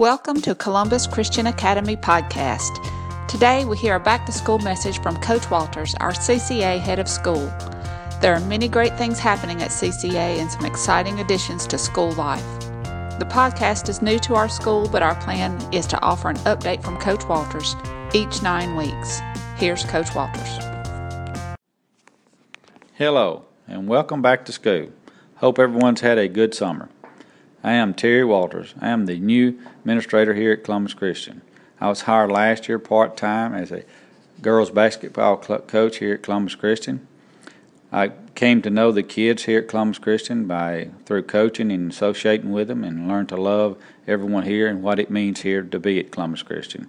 Welcome 0.00 0.40
to 0.40 0.54
Columbus 0.54 1.06
Christian 1.06 1.48
Academy 1.48 1.94
podcast. 1.94 2.70
Today 3.28 3.66
we 3.66 3.76
hear 3.76 3.96
a 3.96 4.00
back 4.00 4.24
to 4.24 4.32
school 4.32 4.58
message 4.60 4.98
from 5.02 5.14
Coach 5.18 5.50
Walters, 5.50 5.94
our 5.96 6.12
CCA 6.12 6.80
head 6.80 6.98
of 6.98 7.06
school. 7.06 7.52
There 8.22 8.32
are 8.32 8.40
many 8.40 8.66
great 8.66 8.96
things 8.96 9.18
happening 9.18 9.60
at 9.60 9.68
CCA 9.68 10.38
and 10.40 10.50
some 10.50 10.64
exciting 10.64 11.20
additions 11.20 11.66
to 11.66 11.76
school 11.76 12.12
life. 12.12 12.42
The 13.18 13.28
podcast 13.28 13.90
is 13.90 14.00
new 14.00 14.18
to 14.20 14.36
our 14.36 14.48
school, 14.48 14.88
but 14.88 15.02
our 15.02 15.16
plan 15.16 15.60
is 15.70 15.86
to 15.88 16.00
offer 16.00 16.30
an 16.30 16.36
update 16.36 16.82
from 16.82 16.96
Coach 16.96 17.28
Walters 17.28 17.76
each 18.14 18.40
nine 18.40 18.76
weeks. 18.76 19.20
Here's 19.56 19.84
Coach 19.84 20.14
Walters. 20.14 20.64
Hello, 22.94 23.44
and 23.68 23.86
welcome 23.86 24.22
back 24.22 24.46
to 24.46 24.52
school. 24.52 24.92
Hope 25.36 25.58
everyone's 25.58 26.00
had 26.00 26.16
a 26.16 26.26
good 26.26 26.54
summer. 26.54 26.88
I 27.62 27.72
am 27.72 27.92
Terry 27.92 28.24
Walters. 28.24 28.74
I 28.80 28.88
am 28.88 29.04
the 29.04 29.18
new 29.18 29.58
administrator 29.80 30.34
here 30.34 30.52
at 30.52 30.64
Columbus 30.64 30.94
Christian. 30.94 31.42
I 31.78 31.88
was 31.88 32.02
hired 32.02 32.30
last 32.30 32.68
year 32.68 32.78
part 32.78 33.18
time 33.18 33.54
as 33.54 33.70
a 33.70 33.84
girls 34.40 34.70
basketball 34.70 35.36
coach 35.36 35.98
here 35.98 36.14
at 36.14 36.22
Columbus 36.22 36.54
Christian. 36.54 37.06
I 37.92 38.12
came 38.34 38.62
to 38.62 38.70
know 38.70 38.92
the 38.92 39.02
kids 39.02 39.44
here 39.44 39.58
at 39.58 39.68
Columbus 39.68 39.98
Christian 39.98 40.46
by 40.46 40.88
through 41.04 41.24
coaching 41.24 41.70
and 41.70 41.90
associating 41.90 42.50
with 42.50 42.68
them 42.68 42.82
and 42.82 43.06
learned 43.06 43.28
to 43.28 43.36
love 43.36 43.76
everyone 44.06 44.44
here 44.44 44.66
and 44.66 44.82
what 44.82 44.98
it 44.98 45.10
means 45.10 45.42
here 45.42 45.62
to 45.62 45.78
be 45.78 45.98
at 45.98 46.10
Columbus 46.10 46.42
Christian. 46.42 46.88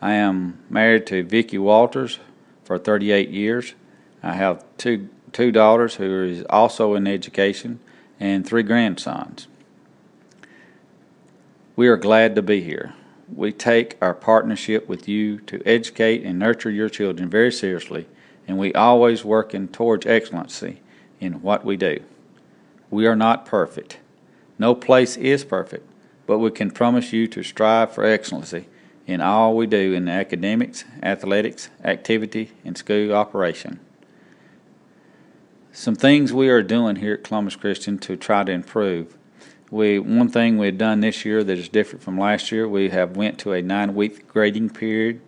I 0.00 0.12
am 0.12 0.60
married 0.70 1.06
to 1.08 1.24
Vicki 1.24 1.58
Walters 1.58 2.20
for 2.62 2.78
38 2.78 3.30
years. 3.30 3.74
I 4.22 4.34
have 4.34 4.64
two 4.76 5.08
two 5.32 5.50
daughters 5.52 5.94
who 5.96 6.24
is 6.24 6.44
also 6.50 6.94
in 6.94 7.06
education 7.06 7.80
and 8.20 8.46
three 8.46 8.62
grandsons. 8.62 9.48
We 11.74 11.88
are 11.88 11.96
glad 11.96 12.36
to 12.36 12.42
be 12.42 12.60
here. 12.60 12.92
We 13.34 13.52
take 13.52 13.96
our 14.02 14.12
partnership 14.12 14.86
with 14.86 15.08
you 15.08 15.38
to 15.40 15.62
educate 15.66 16.22
and 16.24 16.38
nurture 16.38 16.70
your 16.70 16.90
children 16.90 17.30
very 17.30 17.50
seriously, 17.50 18.06
and 18.46 18.58
we 18.58 18.74
always 18.74 19.24
working 19.24 19.68
towards 19.68 20.04
excellency 20.04 20.82
in 21.18 21.40
what 21.40 21.64
we 21.64 21.76
do. 21.76 22.00
We 22.90 23.06
are 23.06 23.16
not 23.16 23.46
perfect. 23.46 23.98
No 24.58 24.74
place 24.74 25.16
is 25.16 25.44
perfect, 25.44 25.88
but 26.26 26.38
we 26.38 26.50
can 26.50 26.70
promise 26.70 27.12
you 27.12 27.26
to 27.28 27.42
strive 27.42 27.94
for 27.94 28.04
excellency 28.04 28.66
in 29.06 29.22
all 29.22 29.56
we 29.56 29.66
do 29.66 29.94
in 29.94 30.08
academics, 30.08 30.84
athletics, 31.02 31.70
activity, 31.82 32.52
and 32.64 32.76
school 32.76 33.14
operation 33.14 33.80
some 35.72 35.94
things 35.94 36.32
we 36.32 36.48
are 36.48 36.62
doing 36.62 36.96
here 36.96 37.14
at 37.14 37.24
Columbus 37.24 37.56
Christian 37.56 37.98
to 37.98 38.16
try 38.16 38.42
to 38.44 38.52
improve. 38.52 39.16
We 39.70 40.00
one 40.00 40.28
thing 40.28 40.58
we 40.58 40.66
have 40.66 40.78
done 40.78 41.00
this 41.00 41.24
year 41.24 41.44
that 41.44 41.58
is 41.58 41.68
different 41.68 42.02
from 42.02 42.18
last 42.18 42.50
year. 42.50 42.68
We 42.68 42.88
have 42.90 43.16
went 43.16 43.38
to 43.40 43.52
a 43.52 43.62
nine 43.62 43.94
week 43.94 44.26
grading 44.26 44.70
period 44.70 45.20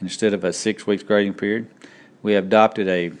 instead 0.00 0.34
of 0.34 0.42
a 0.42 0.52
six 0.52 0.86
week 0.86 1.06
grading 1.06 1.34
period. 1.34 1.68
We 2.22 2.32
have 2.32 2.46
adopted 2.46 2.88
a 2.88 3.12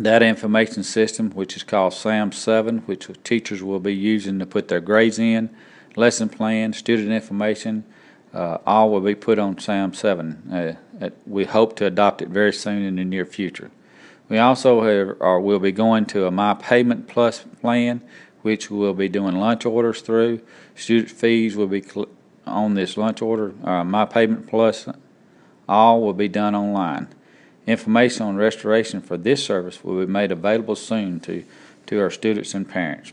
data 0.00 0.26
information 0.26 0.84
system 0.84 1.30
which 1.30 1.56
is 1.56 1.64
called 1.64 1.92
SAM 1.92 2.30
7, 2.32 2.78
which 2.80 3.08
teachers 3.24 3.62
will 3.62 3.80
be 3.80 3.94
using 3.94 4.38
to 4.38 4.46
put 4.46 4.68
their 4.68 4.80
grades 4.80 5.18
in, 5.18 5.50
lesson 5.96 6.28
plan, 6.28 6.72
student 6.72 7.10
information. 7.10 7.84
Uh, 8.32 8.58
all 8.66 8.90
will 8.90 9.00
be 9.00 9.14
put 9.14 9.38
on 9.38 9.58
SAM 9.58 9.92
7. 9.94 10.76
Uh, 11.00 11.10
we 11.26 11.44
hope 11.44 11.76
to 11.76 11.86
adopt 11.86 12.22
it 12.22 12.28
very 12.28 12.52
soon 12.52 12.82
in 12.82 12.96
the 12.96 13.04
near 13.04 13.26
future. 13.26 13.70
We 14.28 14.38
also 14.38 14.82
have, 14.82 15.16
or 15.20 15.40
will 15.40 15.58
be 15.58 15.72
going 15.72 16.06
to 16.06 16.26
a 16.26 16.30
My 16.30 16.54
Payment 16.54 17.08
Plus 17.08 17.44
plan, 17.60 18.02
which 18.42 18.70
we'll 18.70 18.94
be 18.94 19.08
doing 19.08 19.36
lunch 19.36 19.66
orders 19.66 20.00
through. 20.00 20.40
Student 20.74 21.10
fees 21.10 21.56
will 21.56 21.66
be 21.66 21.84
on 22.46 22.74
this 22.74 22.96
lunch 22.96 23.20
order. 23.20 23.54
Uh, 23.62 23.84
My 23.84 24.06
Payment 24.06 24.46
Plus, 24.46 24.88
all 25.68 26.00
will 26.00 26.14
be 26.14 26.28
done 26.28 26.54
online. 26.54 27.08
Information 27.66 28.26
on 28.26 28.36
restoration 28.36 29.00
for 29.00 29.16
this 29.16 29.44
service 29.44 29.84
will 29.84 30.04
be 30.04 30.10
made 30.10 30.32
available 30.32 30.76
soon 30.76 31.20
to, 31.20 31.44
to 31.86 32.00
our 32.00 32.10
students 32.10 32.54
and 32.54 32.68
parents. 32.68 33.12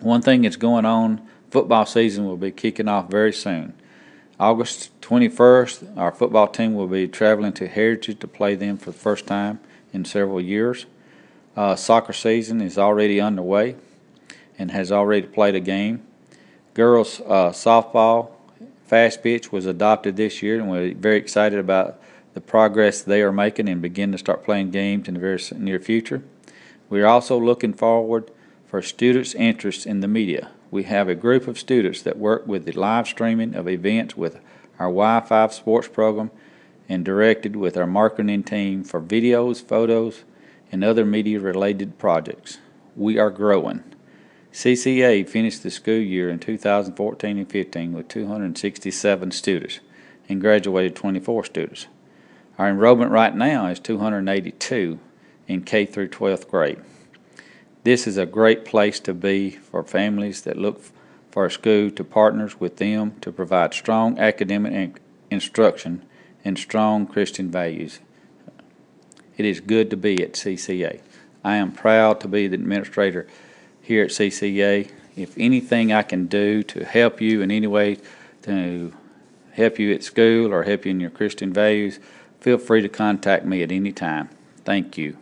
One 0.00 0.22
thing 0.22 0.42
that's 0.42 0.56
going 0.56 0.84
on, 0.84 1.26
football 1.50 1.86
season 1.86 2.26
will 2.26 2.36
be 2.36 2.52
kicking 2.52 2.88
off 2.88 3.10
very 3.10 3.32
soon. 3.32 3.74
August 4.38 5.00
21st, 5.00 5.96
our 5.96 6.12
football 6.12 6.46
team 6.46 6.74
will 6.74 6.86
be 6.86 7.08
traveling 7.08 7.52
to 7.54 7.66
Heritage 7.66 8.20
to 8.20 8.28
play 8.28 8.54
them 8.54 8.76
for 8.76 8.92
the 8.92 8.98
first 8.98 9.26
time 9.26 9.58
in 9.92 10.04
several 10.04 10.40
years. 10.40 10.86
Uh, 11.56 11.74
soccer 11.74 12.12
season 12.12 12.60
is 12.60 12.78
already 12.78 13.20
underway 13.20 13.76
and 14.58 14.70
has 14.70 14.92
already 14.92 15.26
played 15.26 15.54
a 15.54 15.60
game. 15.60 16.02
Girls 16.74 17.20
uh, 17.20 17.50
softball 17.50 18.30
fast 18.84 19.22
pitch 19.22 19.52
was 19.52 19.66
adopted 19.66 20.16
this 20.16 20.42
year, 20.42 20.58
and 20.60 20.70
we're 20.70 20.94
very 20.94 21.16
excited 21.16 21.58
about 21.58 22.00
the 22.34 22.40
progress 22.40 23.02
they 23.02 23.22
are 23.22 23.32
making 23.32 23.68
and 23.68 23.82
begin 23.82 24.12
to 24.12 24.18
start 24.18 24.44
playing 24.44 24.70
games 24.70 25.08
in 25.08 25.14
the 25.14 25.20
very 25.20 25.40
near 25.56 25.80
future. 25.80 26.22
We 26.88 27.02
are 27.02 27.06
also 27.06 27.38
looking 27.38 27.72
forward 27.72 28.30
for 28.66 28.80
students' 28.82 29.34
interest 29.34 29.86
in 29.86 30.00
the 30.00 30.08
media. 30.08 30.50
We 30.70 30.84
have 30.84 31.08
a 31.08 31.14
group 31.14 31.48
of 31.48 31.58
students 31.58 32.02
that 32.02 32.18
work 32.18 32.46
with 32.46 32.64
the 32.64 32.72
live 32.72 33.08
streaming 33.08 33.54
of 33.54 33.68
events 33.68 34.16
with 34.16 34.38
our 34.78 34.90
Y5 34.90 35.52
sports 35.52 35.88
program 35.88 36.30
and 36.88 37.04
directed 37.04 37.54
with 37.54 37.76
our 37.76 37.86
marketing 37.86 38.42
team 38.42 38.82
for 38.82 39.00
videos, 39.00 39.62
photos, 39.62 40.24
and 40.72 40.82
other 40.82 41.04
media 41.04 41.38
related 41.38 41.98
projects. 41.98 42.58
We 42.96 43.18
are 43.18 43.30
growing. 43.30 43.84
CCA 44.52 45.28
finished 45.28 45.62
the 45.62 45.70
school 45.70 46.00
year 46.00 46.30
in 46.30 46.38
2014 46.38 47.38
and 47.38 47.50
15 47.50 47.92
with 47.92 48.08
267 48.08 49.30
students 49.30 49.80
and 50.28 50.40
graduated 50.40 50.96
24 50.96 51.44
students. 51.44 51.86
Our 52.58 52.70
enrollment 52.70 53.12
right 53.12 53.34
now 53.34 53.66
is 53.66 53.78
282 53.78 54.98
in 55.46 55.62
K 55.62 55.86
through 55.86 56.08
12th 56.08 56.48
grade. 56.48 56.80
This 57.84 58.06
is 58.06 58.18
a 58.18 58.26
great 58.26 58.64
place 58.64 58.98
to 59.00 59.14
be 59.14 59.50
for 59.50 59.84
families 59.84 60.42
that 60.42 60.56
look 60.56 60.82
for 61.30 61.46
a 61.46 61.50
school 61.50 61.90
to 61.90 62.04
partners 62.04 62.58
with 62.58 62.78
them 62.78 63.14
to 63.20 63.30
provide 63.30 63.74
strong 63.74 64.18
academic 64.18 65.00
instruction 65.30 66.02
and 66.48 66.58
strong 66.58 67.06
Christian 67.06 67.50
values. 67.50 68.00
It 69.36 69.44
is 69.44 69.60
good 69.60 69.90
to 69.90 69.96
be 69.96 70.22
at 70.22 70.32
CCA. 70.32 71.00
I 71.44 71.56
am 71.56 71.70
proud 71.70 72.20
to 72.20 72.28
be 72.28 72.48
the 72.48 72.54
administrator 72.54 73.26
here 73.80 74.04
at 74.04 74.10
CCA. 74.10 74.90
If 75.14 75.36
anything 75.38 75.92
I 75.92 76.02
can 76.02 76.26
do 76.26 76.62
to 76.64 76.84
help 76.84 77.20
you 77.20 77.42
in 77.42 77.50
any 77.50 77.66
way 77.66 77.98
to 78.42 78.92
help 79.52 79.78
you 79.78 79.92
at 79.92 80.02
school 80.02 80.52
or 80.52 80.64
help 80.64 80.86
you 80.86 80.90
in 80.90 81.00
your 81.00 81.10
Christian 81.10 81.52
values, 81.52 82.00
feel 82.40 82.58
free 82.58 82.80
to 82.80 82.88
contact 82.88 83.44
me 83.44 83.62
at 83.62 83.70
any 83.70 83.92
time. 83.92 84.30
Thank 84.64 84.96
you. 84.96 85.18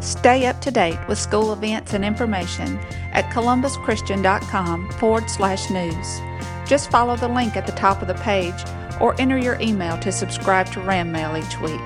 Stay 0.00 0.46
up 0.46 0.60
to 0.62 0.70
date 0.70 0.98
with 1.06 1.18
school 1.18 1.52
events 1.52 1.92
and 1.92 2.04
information 2.04 2.78
at 3.12 3.24
columbuschristian.com 3.26 4.90
forward 4.92 5.28
slash 5.28 5.70
news. 5.70 6.20
Just 6.68 6.90
follow 6.90 7.16
the 7.16 7.28
link 7.28 7.56
at 7.56 7.66
the 7.66 7.72
top 7.72 8.02
of 8.02 8.08
the 8.08 8.14
page 8.14 8.62
or 9.00 9.18
enter 9.20 9.38
your 9.38 9.58
email 9.60 9.98
to 9.98 10.12
subscribe 10.12 10.70
to 10.72 10.80
RAM 10.80 11.10
Mail 11.10 11.36
each 11.36 11.58
week. 11.60 11.80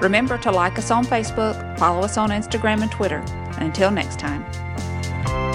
Remember 0.00 0.36
to 0.38 0.50
like 0.50 0.78
us 0.78 0.90
on 0.90 1.04
Facebook, 1.04 1.78
follow 1.78 2.02
us 2.02 2.18
on 2.18 2.30
Instagram 2.30 2.82
and 2.82 2.90
Twitter. 2.90 3.24
Until 3.58 3.90
next 3.90 4.18
time. 4.18 4.44